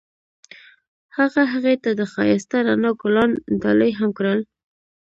[1.17, 4.39] هغه هغې ته د ښایسته رڼا ګلان ډالۍ هم کړل.